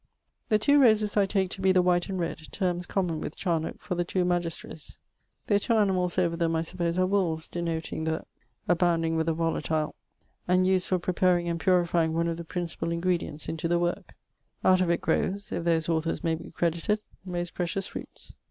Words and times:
The 0.49 0.57
two 0.57 0.81
roses 0.81 1.15
I 1.15 1.27
take 1.27 1.51
to 1.51 1.61
be 1.61 1.71
the 1.71 1.83
white 1.83 2.09
and 2.09 2.19
red, 2.19 2.51
termes 2.51 2.87
common 2.87 3.21
with 3.21 3.35
Charnocke 3.35 3.79
for 3.79 3.93
the 3.93 4.03
two 4.03 4.25
magisteries. 4.25 4.97
The 5.45 5.59
two 5.59 5.75
animals 5.75 6.17
over 6.17 6.35
them 6.35 6.55
I 6.55 6.63
suppose 6.63 6.97
are 6.97 7.05
wolves, 7.05 7.47
denoting 7.47 8.05
the 8.05 8.11
♁; 8.11 8.25
abounding 8.67 9.15
with 9.15 9.29
a 9.29 9.33
volatile 9.35 9.89
☉ 9.89 9.93
and 10.47 10.65
used 10.65 10.87
for 10.87 10.97
preparing 10.97 11.47
and 11.47 11.59
purifying 11.59 12.13
one 12.15 12.27
of 12.27 12.37
the 12.37 12.43
principal 12.43 12.91
ingredients 12.91 13.47
into 13.47 13.67
the 13.67 13.77
worke. 13.77 14.15
Out 14.65 14.81
of 14.81 14.89
it 14.89 15.01
growes 15.01 15.51
(if 15.51 15.65
those 15.65 15.87
authors 15.87 16.23
may 16.23 16.33
be 16.33 16.49
credited) 16.49 17.03
most 17.23 17.53
precious 17.53 17.85
fruits. 17.85 18.33